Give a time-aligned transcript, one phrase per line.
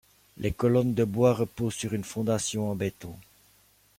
[0.37, 3.15] Les colonnes de bois reposent sur une fondation en béton.